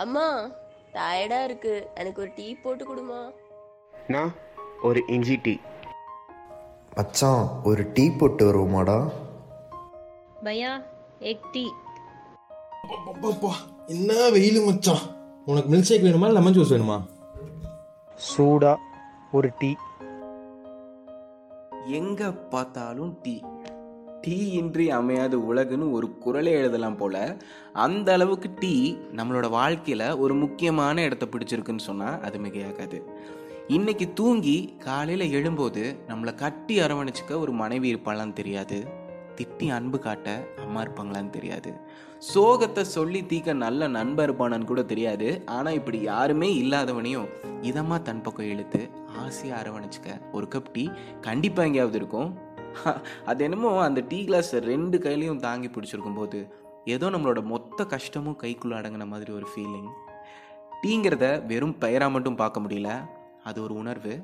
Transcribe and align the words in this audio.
அம்மா 0.00 0.50
டயர்டா 0.92 1.44
இருக்கு. 1.44 1.90
எனக்கு 1.94 2.20
ஒரு 2.20 2.30
டீ 2.34 2.54
போட்டு 2.54 2.84
கொடுமா. 2.84 3.32
நான் 4.06 4.32
ஒரு 4.82 5.02
இஞ்சி 5.06 5.36
டீ. 5.36 5.56
மச்சான் 6.96 7.48
ஒரு 7.64 7.90
டீ 7.94 8.10
போட்டு 8.10 8.52
வருவோமாடா. 8.52 9.10
பையா 10.44 10.84
எக் 11.18 11.52
டீ. 11.52 11.70
அப்பப்பா 13.12 13.50
என்ன 13.86 14.28
வெயில் 14.28 14.64
மச்சான்? 14.64 15.02
உனக்கு 15.46 15.76
மில்க் 15.76 15.82
ஷேக் 15.82 16.02
வேணுமா 16.02 16.32
லெமன் 16.32 16.52
ஜூஸ் 16.52 16.74
வேணுமா? 16.74 17.02
சூடா 18.36 18.76
ஒரு 19.32 19.50
டீ. 19.58 19.74
எங்க 21.86 22.32
பார்த்தாலும் 22.32 23.18
டீ. 23.22 23.40
டீ 24.22 24.50
இன்றி 24.50 24.90
அமையாத 24.90 25.36
உலகுன்னு 25.36 25.90
ஒரு 25.90 26.18
குரலே 26.18 26.52
எழுதலாம் 26.52 26.96
போல 26.96 27.36
அந்த 27.72 28.12
அளவுக்கு 28.12 28.48
டீ 28.58 28.96
நம்மளோட 29.16 29.50
வாழ்க்கையில் 29.50 30.16
ஒரு 30.16 30.34
முக்கியமான 30.34 31.02
இடத்த 31.02 31.26
பிடிச்சிருக்குன்னு 31.26 31.86
சொன்னால் 31.88 32.20
அது 32.20 32.38
மிகையாகாது. 32.38 33.02
இன்னைக்கு 33.66 34.12
தூங்கி 34.14 34.74
காலையில் 34.78 35.34
எழும்போது 35.34 35.96
நம்மளை 36.08 36.34
கட்டி 36.34 36.80
அரவணைச்சிக்க 36.80 37.38
ஒரு 37.38 37.52
மனைவி 37.52 37.94
இருப்பாளான்னு 37.94 38.32
தெரியாது. 38.32 38.86
திட்டி 39.36 39.66
அன்பு 39.70 39.98
காட்ட 39.98 40.44
அம்மா 40.62 40.82
இருப்பாங்களான்னு 40.82 41.30
தெரியாது. 41.30 41.72
சோகத்தை 42.34 42.80
சொல்லி 42.80 43.20
தீக்க 43.22 43.52
நல்ல 43.52 43.88
நண்பர் 43.88 44.36
இருப்பானான்னு 44.36 44.64
கூட 44.64 44.82
தெரியாது. 44.82 45.42
ஆனால் 45.46 45.74
இப்படி 45.74 46.00
யாருமே 46.00 46.48
இல்லாதவனையும் 46.62 47.28
இதமாக 47.62 48.02
தன் 48.02 48.22
பக்கம் 48.22 48.46
இழுத்து 48.46 48.90
ஆசையாக 49.18 49.62
அரவணைச்சிக்க 49.62 50.10
ஒரு 50.32 50.48
கப் 50.54 50.70
டீ 50.72 50.90
கண்டிப்பாக 51.20 51.68
எங்கேயாவது 51.68 51.96
இருக்கும். 51.96 52.48
அது 53.26 53.44
என்னமோ 53.44 53.82
அந்த 53.82 54.00
டீ 54.08 54.24
கிளாஸ் 54.24 54.54
ரெண்டு 54.54 54.98
கையிலையும் 54.98 55.36
தாங்கி 55.36 55.68
பிடிச்சிருக்கும் 55.68 56.14
போது 56.14 56.48
ஏதோ 56.84 57.10
நம்மளோட 57.10 57.42
மொத்த 57.42 57.84
கஷ்டமும் 57.84 58.38
கைக்குள்ளே 58.42 58.76
அடங்கின 58.80 59.06
மாதிரி 59.06 59.32
ஒரு 59.32 59.46
ஃபீலிங் 59.52 59.90
டீங்கிறத 60.82 61.46
வெறும் 61.46 61.78
பெயராக 61.78 62.10
மட்டும் 62.10 62.34
பார்க்க 62.34 62.60
முடியல. 62.60 62.90
அது 63.44 63.62
ஒரு 63.62 63.74
உணர்வு. 63.74 64.22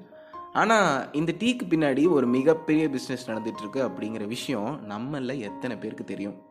ஆனால் 0.53 1.12
இந்த 1.12 1.34
டீக்கு 1.38 1.64
பின்னாடி 1.70 2.11
ஒரு 2.11 2.27
மிகப்பெரிய 2.27 2.88
பிஸ்னஸ் 2.88 3.27
நடந்துகிட்ருக்கு 3.27 3.80
அப்படிங்கிற 3.88 4.27
விஷயம் 4.27 4.81
நம்மள 4.91 5.38
எத்தனை 5.38 5.77
பேருக்கு 5.77 6.05
தெரியும். 6.05 6.42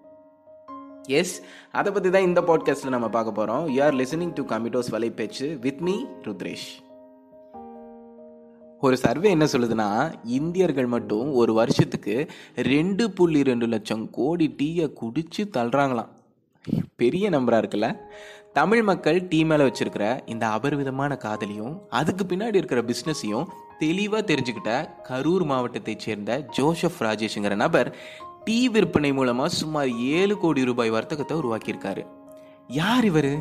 எஸ் 1.07 1.41
அதை 1.71 1.93
பற்றி 1.93 2.09
தான் 2.09 2.21
இந்த 2.21 2.41
பாட்காஸ்ட்டில் 2.41 2.89
நம்ம 2.89 3.09
பார்க்க 3.09 3.31
போகிறோம் 3.31 3.67
யூ 3.67 3.83
ஆர் 3.83 3.93
லிசனிங் 3.93 4.33
டு 4.33 4.43
கமிட்டோஸ் 4.43 4.89
வலை 4.89 5.09
பேச்சு 5.09 5.57
வித் 5.61 5.79
மீ 5.79 6.05
ருத்ரேஷ் 6.21 6.69
ஒரு 8.85 8.97
சர்வே 8.97 9.29
என்ன 9.29 9.45
சொல்லுதுன்னா 9.45 9.87
இந்தியர்கள் 10.23 10.85
மட்டும் 10.85 11.27
ஒரு 11.33 11.53
வருஷத்துக்கு 11.53 12.15
ரெண்டு 12.55 13.03
புள்ளி 13.11 13.41
ரெண்டு 13.43 13.67
லட்சம் 13.67 14.03
கோடி 14.09 14.47
டீயை 14.61 14.87
குடித்து 14.93 15.43
தள்ளுறாங்களாம். 15.57 16.11
பெரிய 16.95 17.29
நம்பராக 17.29 17.61
இருக்குல்ல? 17.61 17.87
தமிழ் 18.53 18.83
மக்கள் 18.83 19.17
டீ 19.27 19.39
மேலே 19.43 19.63
வச்சுருக்கிற 19.63 20.05
இந்த 20.25 20.45
அபரிவிதமான 20.47 21.17
காதலியும் 21.17 21.73
அதுக்கு 21.89 22.23
பின்னாடி 22.25 22.55
இருக்கிற 22.55 22.81
பிஸ்னஸையும் 22.81 23.47
தெளிவாக 23.79 24.33
தெரிஞ்சுக்கிட்ட 24.33 24.71
கரூர் 25.09 25.45
மாவட்டத்தைச் 25.51 26.05
சேர்ந்த 26.05 26.37
ஜோசப் 26.49 26.99
ராஜேஷ்ங்கிற 26.99 27.55
நபர் 27.55 27.89
டீ 28.43 28.59
விற்பனை 28.69 29.13
மூலமாக 29.13 29.49
சுமார் 29.49 29.89
ஏழு 30.15 30.37
கோடி 30.37 30.63
ரூபாய் 30.65 30.95
வர்த்தகத்தை 30.97 31.37
உருவாக்கியிருக்காரு. 31.37 32.03
யார் 32.67 33.05
இவர்? 33.05 33.33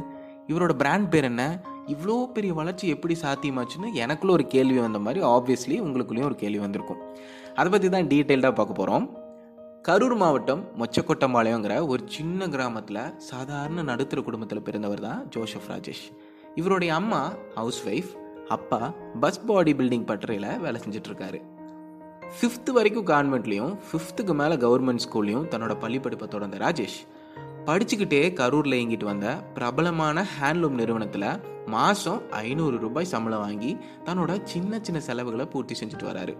இவரோட 0.48 0.72
பிராண்ட் 0.72 1.10
பேர் 1.10 1.24
என்ன? 1.24 1.44
இவ்வளோ 1.92 2.14
பெரிய 2.36 2.52
வளர்ச்சி 2.58 2.88
எப்படி 2.94 3.14
சாத்தியமாச்சுன்னு 3.22 3.88
எனக்குள்ள 4.02 4.32
ஒரு 4.32 4.44
கேள்வி 4.54 4.78
வந்த 4.78 4.98
மாதிரி 5.06 5.20
ஆப்வியஸ்லி 5.26 5.76
உங்களுக்குள்ளேயும் 5.86 6.28
ஒரு 6.30 6.36
கேள்வி 6.42 6.58
வந்திருக்கும். 6.58 7.00
அதை 7.58 7.68
பற்றி 7.72 7.88
தான் 7.88 8.08
டீட்டெயில்டாக 8.12 8.54
பார்க்க 8.58 8.80
போகிறோம் 8.80 9.06
கரூர் 9.88 10.16
மாவட்டம் 10.16 10.62
மொச்சக்கொட்டம்பாளையங்கிற 10.80 11.74
ஒரு 11.86 12.02
சின்ன 12.06 12.48
கிராமத்தில் 12.48 13.00
சாதாரண 13.30 13.82
நடுத்தர 13.90 14.20
குடும்பத்தில் 14.20 14.62
பிறந்தவர் 14.68 15.02
தான் 15.06 15.20
ஜோசப் 15.30 15.68
ராஜேஷ். 15.72 16.04
இவருடைய 16.54 16.94
அம்மா 16.94 17.22
ஹவுஸ் 17.54 17.80
ஒய்ஃப் 17.88 18.12
அப்பா 18.48 18.80
பஸ் 19.20 19.44
பாடி 19.50 19.72
பில்டிங் 19.72 20.08
பட்டறையில் 20.10 20.48
வேலை 20.60 20.80
செஞ்சிட்ருக்காரு. 20.84 21.40
ஃபிஃப்த்து 22.36 22.70
வரைக்கும் 22.78 23.06
கான்வென்ட்லேயும் 23.06 23.74
ஃபிஃப்த்துக்கு 23.88 24.34
மேலே 24.40 24.54
கவர்மெண்ட் 24.64 25.04
ஸ்கூல்லையும் 25.06 25.46
தன்னோட 25.52 25.74
பள்ளி 25.84 26.00
படிப்பை 26.06 26.28
தொடர்ந்த 26.28 26.58
ராஜேஷ். 26.64 26.98
படிச்சுக்கிட்டே 27.66 28.32
கரூரில் 28.32 28.76
இயங்கிட்டு 28.78 29.04
வந்த 29.04 29.34
பிரபலமான 29.34 30.26
ஹேண்ட்லூம் 30.40 30.68
நிறுவனத்தில் 30.68 31.40
மாதம் 31.66 32.30
ஐநூறு 32.30 32.78
ரூபாய் 32.78 33.04
சம்பளம் 33.04 33.40
வாங்கி 33.40 33.76
தன்னோட 34.04 34.42
சின்ன 34.42 34.78
சின்ன 34.82 35.00
செலவுகளை 35.00 35.46
பூர்த்தி 35.46 35.74
செஞ்சுட்டு 35.74 36.02
வராரு. 36.02 36.36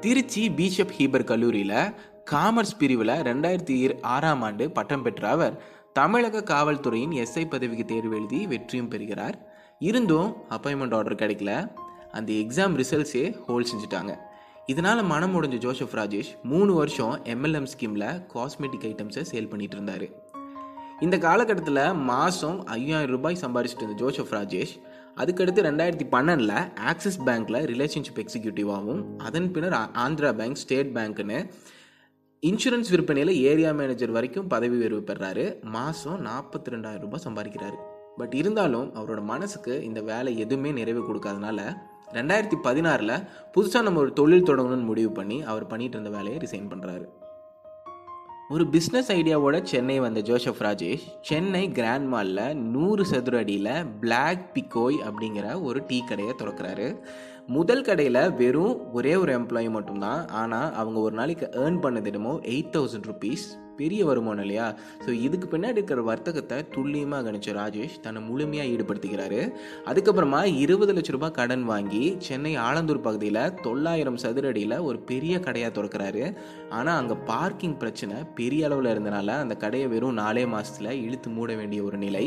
திருச்சி 0.00 0.50
பிஷப் 0.50 0.94
ஹீபர் 0.98 1.24
கல்லூரியில் 1.24 1.94
காமர்ஸ் 2.30 2.78
பிரிவில் 2.78 3.08
ரெண்டாயிரத்தி 3.08 4.00
ஆறாம் 4.00 4.42
ஆண்டு 4.42 4.70
பட்டம் 4.70 5.02
பெற்ற 5.02 5.28
அவர் 5.28 5.62
தமிழக 5.92 6.54
காவல்துறையின் 6.54 7.24
எஸ்ஐ 7.24 7.48
பதவிக்கு 7.48 7.84
தேர்வு 7.84 8.16
எழுதி 8.16 8.46
வெற்றியும் 8.46 8.88
பெறுகிறார். 8.88 9.52
இருந்தும் 9.78 10.36
அப்பாயின்மெண்ட் 10.50 10.94
ஆர்டர் 10.94 11.14
கிடைக்கல. 11.14 11.76
அந்த 12.12 12.32
எக்ஸாம் 12.32 12.82
ரிசல்ட்ஸே 12.82 13.38
ஹோல்ட் 13.38 13.68
செஞ்சுட்டாங்க. 13.76 14.16
இதனால் 14.72 15.02
மனம் 15.02 15.34
உடைஞ்ச 15.36 15.56
ஜோசப் 15.64 15.92
ராஜேஷ் 15.94 16.30
மூணு 16.42 16.72
வருஷம் 16.74 17.12
எம்எல்எம் 17.24 17.68
ஸ்கீமில் 17.72 18.08
காஸ்மெட்டிக் 18.32 18.86
ஐட்டம்ஸை 18.88 19.22
சேல் 19.32 19.48
பண்ணிட்டு 19.48 19.76
இருந்தார். 19.76 20.06
இந்த 21.00 21.18
காலகட்டத்தில் 21.18 21.94
மாதம் 22.08 22.58
ஐயாயிரம் 22.64 23.14
ரூபாய் 23.14 23.38
சம்பாதிச்சிட்டு 23.40 23.82
இருந்த 23.82 23.96
ஜோசப் 24.02 24.32
ராஜேஷ் 24.34 24.74
அதுக்கடுத்து 25.16 25.64
ரெண்டாயிரத்தி 25.68 26.06
பன்னெண்டில் 26.14 26.78
ஆக்சிஸ் 26.90 27.20
பேங்க்கில் 27.26 27.60
ரிலேஷன்ஷிப் 27.72 28.20
எக்ஸிக்யூட்டிவாகவும் 28.22 29.02
அதன் 29.18 29.50
பின்னர் 29.50 29.78
ஆந்திரா 30.06 30.32
பேங்க் 30.34 30.60
ஸ்டேட் 30.64 30.94
பேங்க்னு 30.96 31.38
இன்சூரன்ஸ் 32.42 32.90
விற்பனையில் 32.90 33.34
ஏரியா 33.50 33.72
மேனேஜர் 33.72 34.10
வரைக்கும் 34.10 34.48
பதவி 34.54 34.76
உயர்வு 34.76 35.02
பெறாரு. 35.06 35.44
மாதம் 35.76 36.24
நாற்பத்தி 36.26 36.72
ரெண்டாயிரம் 36.74 37.04
ரூபாய் 37.06 37.26
சம்பாதிக்கிறாரு. 37.28 37.78
பட் 38.16 38.34
இருந்தாலும் 38.34 38.88
அவரோட 38.94 39.22
மனசுக்கு 39.22 39.84
இந்த 39.84 40.00
வேலை 40.00 40.38
எதுவுமே 40.38 40.70
நிறைவு 40.70 41.02
கொடுக்காதனால 41.06 41.60
ரெண்டாயிரத்தி 42.12 42.56
பதினாறில் 42.62 43.24
புதுசாக 43.54 43.82
நம்ம 43.82 43.98
ஒரு 43.98 44.12
தொழில் 44.12 44.42
தொடங்கணும்னு 44.42 44.84
முடிவு 44.84 45.10
பண்ணி 45.10 45.42
அவர் 45.42 45.66
பண்ணிட்டு 45.66 45.98
இருந்த 45.98 46.16
வேலையை 46.16 46.40
ரிசைன் 46.40 46.70
பண்ணுறாரு 46.72 47.06
ஒரு 48.48 48.64
பிஸ்னஸ் 48.64 49.08
ஐடியாவோட 49.08 49.62
சென்னை 49.62 50.00
வந்த 50.00 50.20
ஜோசப் 50.20 50.60
ராஜேஷ் 50.60 51.00
சென்னை 51.20 51.72
கிராண்ட் 51.72 52.14
மாலில் 52.14 52.54
நூறு 52.54 53.04
சதுர 53.04 53.38
அடியில் 53.38 53.86
பிளாக் 54.00 54.44
பிகோய் 54.54 54.96
அப்படிங்கிற 55.08 55.62
ஒரு 55.62 55.82
டீ 55.88 56.04
கடையை 56.04 56.34
திறக்கிறாரு. 56.38 56.96
முதல் 57.46 57.82
கடையில் 57.82 58.32
வெறும் 58.32 58.92
ஒரே 58.92 59.16
ஒரு 59.16 59.38
எம்ப்ளாயி 59.38 59.70
மட்டும்தான் 59.70 60.28
ஆனால் 60.28 60.74
அவங்க 60.74 61.00
ஒரு 61.00 61.14
நாளைக்கு 61.14 61.48
ஏர்ன் 61.52 61.82
பண்ணது 61.82 62.04
என்னமோ 62.04 62.38
எயிட் 62.42 62.72
தௌசண்ட் 62.72 63.08
ருபீஸ் 63.10 63.46
பெரிய 63.80 64.00
வருமானம் 64.10 64.44
இல்லையா? 64.46 64.66
ஸோ 65.04 65.10
இதுக்கு 65.26 65.46
பின்னாடி 65.52 65.78
இருக்கிற 65.78 66.02
வர்த்தகத்தை 66.10 66.58
துல்லியமாக 66.74 67.24
கணிச்ச 67.26 67.54
ராஜேஷ் 67.60 67.96
தன்னை 68.04 68.22
முழுமையாக 68.28 68.72
ஈடுபடுத்திக்கிறாரு. 68.74 69.40
அதுக்கப்புறமா 69.92 70.40
இருபது 70.64 70.94
லட்ச 70.98 71.16
ரூபாய் 71.16 71.36
கடன் 71.40 71.64
வாங்கி 71.72 72.04
சென்னை 72.28 72.52
ஆலந்தூர் 72.66 73.04
பகுதியில் 73.06 73.42
தொள்ளாயிரம் 73.66 74.20
சதுர 74.24 74.52
அடியில் 74.52 74.76
ஒரு 74.88 74.98
பெரிய 75.10 75.34
கடையாக 75.46 75.72
திறக்கிறாரு. 75.78 76.24
ஆனால் 76.78 76.98
அங்கே 77.00 77.16
பார்க்கிங் 77.32 77.78
பிரச்சனை 77.82 78.18
பெரிய 78.40 78.66
அளவில் 78.68 78.92
இருந்தனால 78.94 79.38
அந்த 79.44 79.56
கடையை 79.64 79.88
வெறும் 79.94 80.18
நாலே 80.22 80.44
மாதத்தில் 80.54 80.92
இழுத்து 81.04 81.30
மூட 81.36 81.50
வேண்டிய 81.60 81.82
ஒரு 81.88 81.98
நிலை. 82.06 82.24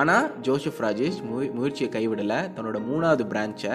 ஆனால் 0.00 0.28
ஜோசப் 0.46 0.82
ராஜேஷ் 0.84 1.20
முயற்சியை 1.58 1.90
கைவிடலை. 1.96 2.40
தன்னோட 2.56 2.78
மூணாவது 2.90 3.24
பிரான்ச்சை 3.32 3.74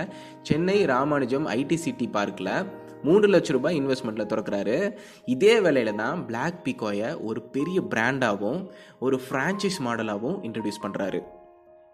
சென்னை 0.50 0.78
ராமானுஜம் 0.94 1.48
ஐடி 1.60 1.78
சிட்டி 1.86 2.08
பார்க்கில் 2.18 2.54
மூன்று 3.03 3.28
லட்சம் 3.28 3.56
ரூபாய் 3.56 3.79
இன்வெஸ்ட்மெண்ட்டில் 3.81 4.31
திறக்கிறாரு. 4.34 4.78
இதே 5.25 5.59
வேலையில் 5.59 5.95
தான் 5.95 6.25
பிளாக் 6.25 6.62
பிகோயை 6.63 7.12
ஒரு 7.23 7.41
பெரிய 7.41 7.81
பிராண்டாகவும் 7.81 8.62
ஒரு 9.00 9.19
ஃப்ரான்ச்சைஸ் 9.25 9.79
மாடலாகவும் 9.85 10.39
இன்ட்ரடியூஸ் 10.47 10.84
பண்ணுறாரு 10.84 11.22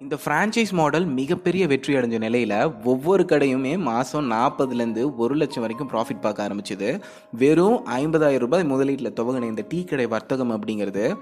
இந்த 0.02 0.18
ஃப்ரான்ச்சைஸ் 0.25 0.72
மாடல் 0.72 1.06
மிகப்பெரிய 1.06 1.68
வெற்றி 1.68 1.96
அடைஞ்ச 1.96 2.18
நிலையில் 2.18 2.72
ஒவ்வொரு 2.84 3.24
கடையுமே 3.24 3.78
மாதம் 3.78 4.31
நாற்பதுலேருந்து 4.31 5.16
ஒரு 5.16 5.35
லட்சம் 5.35 5.62
வரைக்கும் 5.62 5.90
ப்ராஃபிட் 5.90 6.22
பார்க்க 6.22 6.47
ஆரம்பிச்சது. 6.47 7.02
வெறும் 7.31 7.85
ஐம்பதாயிரம் 7.85 8.38
ரூபாய் 8.38 8.63
முதலீட்டில் 8.63 9.13
துவங்கின 9.13 9.44
இந்த 9.44 9.66
டீ 9.69 9.84
கடை 9.84 10.07
வர்த்தகம் 10.07 10.52
அப்படிங்கிறது 10.52 11.16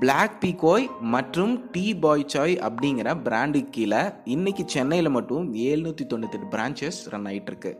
பிளாக் 0.00 0.44
பீகோய் 0.44 0.86
மற்றும் 1.00 1.70
டீ 1.70 1.94
பாய் 1.94 2.24
சாய் 2.26 2.58
அப்படிங்கிற 2.58 3.22
பிராண்டுக்கு 3.22 3.70
கீழே 3.70 4.12
இன்னைக்கு 4.24 4.64
சென்னையில் 4.66 5.10
மட்டும் 5.10 5.54
ஏழ்நூற்றி 5.54 6.06
தொண்ணூத்தெட்டு 6.14 6.50
பிரான்ச்சஸ் 6.50 7.08
ரன் 7.10 7.26
ஆகிட்டுருக்கு 7.26 7.72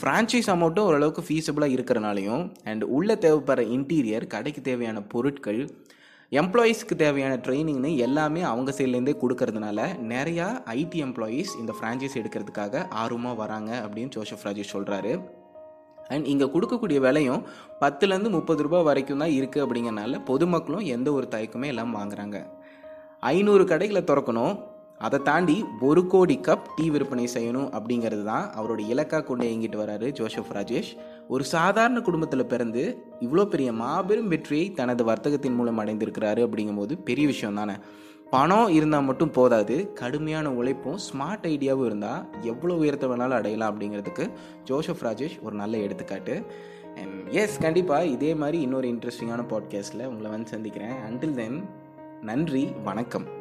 ஃப்ரான்ச்சைஸ் 0.00 0.50
அமௌண்ட்டும் 0.50 0.84
ஓரளவுக்கு 0.84 1.22
ஃபீஸபிளாக 1.22 1.70
இருக்கிறனாலையும் 1.70 2.52
அண்ட் 2.64 2.82
உள்ளே 2.82 3.14
தேவைப்படுற 3.14 3.60
இன்டீரியர் 3.70 4.26
கடைக்கு 4.26 4.60
தேவையான 4.60 5.02
பொருட்கள் 5.02 5.76
எம்ப்ளாயீஸ்க்கு 6.32 6.94
தேவையான 6.96 7.36
ட்ரைனிங்னு 7.36 7.88
எல்லாமே 7.96 8.42
அவங்க 8.42 8.70
சைட்லேருந்தே 8.76 9.14
கொடுக்கறதுனால 9.22 9.86
நிறையா 10.12 10.46
ஐடி 10.74 10.98
எம்ப்ளாயீஸ் 11.06 11.52
இந்த 11.60 11.72
ஃப்ரான்ச்சைஸ் 11.76 12.14
எடுக்கிறதுக்காக 12.20 12.84
ஆர்வமாக 13.02 13.36
வராங்க 13.40 13.70
அப்படின்னு 13.84 14.12
ஜோசப் 14.16 14.44
ராஜேஷ் 14.46 14.74
சொல்கிறாரு 14.74 15.12
அண்ட் 16.08 16.26
இங்கே 16.26 16.46
கொடுக்கக்கூடிய 16.54 16.98
விலையும் 17.06 17.42
பத்துலேருந்து 17.80 18.30
முப்பது 18.36 18.62
ரூபாய் 18.62 18.82
வரைக்கும் 18.82 19.18
தான் 19.18 19.34
இருக்குது 19.38 19.64
அப்படிங்கறனால 19.64 20.20
பொதுமக்களும் 20.30 20.86
எந்த 20.96 21.12
ஒரு 21.12 21.28
தயக்கமே 21.34 21.66
எல்லாம் 21.66 21.96
வாங்குறாங்க. 21.98 22.38
ஐநூறு 23.20 23.64
கடைகளை 23.72 24.02
திறக்கணும். 24.02 24.54
அதை 24.98 25.18
தாண்டி 25.28 25.64
ஒரு 25.88 26.06
கோடி 26.06 26.38
கப் 26.46 26.70
டீ 26.76 26.86
விற்பனை 26.90 27.26
செய்யணும் 27.34 27.68
அப்படிங்கிறது 27.76 28.24
தான் 28.24 28.46
அவரோட 28.58 28.80
இலக்காக 28.94 29.24
கொண்டு 29.24 29.46
இயங்கிட்டு 29.50 29.78
வராரு 29.82 30.08
ஜோசப் 30.18 30.52
ராஜேஷ். 30.56 30.90
ஒரு 31.32 31.44
சாதாரண 31.44 32.00
குடும்பத்தில் 32.00 32.50
பிறந்து 32.52 32.82
இவ்வளோ 33.20 33.44
பெரிய 33.44 33.72
மாபெரும் 33.72 34.28
வெற்றியை 34.28 34.72
தனது 34.72 35.04
வர்த்தகத்தின் 35.04 35.54
மூலம் 35.54 35.78
அடைந்திருக்கிறாரு 35.78 36.40
அப்படிங்கும்போது 36.46 36.92
பெரிய 37.04 37.26
விஷயம் 37.26 37.54
தானே. 37.54 37.72
பணம் 38.30 38.68
இருந்தால் 38.68 39.02
மட்டும் 39.02 39.30
போதாது 39.30 39.92
கடுமையான 39.92 40.52
உழைப்பும் 40.52 40.98
ஸ்மார்ட் 41.06 41.46
ஐடியாவும் 41.52 41.84
இருந்தால் 41.84 42.26
எவ்வளோ 42.40 42.74
உயரத்தை 42.74 43.08
வேணாலும் 43.08 43.38
அடையலாம் 43.40 43.72
அப்படிங்கிறதுக்கு 43.72 44.30
ஜோசப் 44.64 45.02
ராஜேஷ் 45.02 45.42
ஒரு 45.42 45.56
நல்ல 45.56 45.76
எடுத்துக்காட்டு. 45.76 46.44
எஸ் 47.28 47.58
கண்டிப்பாக 47.58 48.12
இதே 48.16 48.34
மாதிரி 48.34 48.60
இன்னொரு 48.60 48.88
இன்ட்ரெஸ்டிங்கான 48.88 49.44
பாட்காஸ்ட்டில் 49.52 50.10
உங்களை 50.12 50.30
வந்து 50.30 50.54
சந்திக்கிறேன். 50.54 50.96
அண்டில் 51.08 51.34
தென் 51.34 51.60
நன்றி 52.22 52.64
வணக்கம். 52.84 53.39